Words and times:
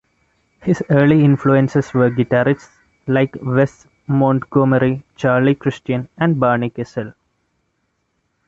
His 0.63 0.81
early 0.89 1.23
influences 1.23 1.93
were 1.93 2.09
guitarists 2.09 2.71
like 3.05 3.37
Wes 3.39 3.85
Montgomery, 4.07 5.03
Charlie 5.15 5.53
Christian 5.53 6.09
and 6.17 6.39
Barney 6.39 6.71
Kessel. 6.71 7.13